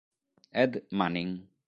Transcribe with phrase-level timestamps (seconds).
[0.63, 1.45] Ed Manning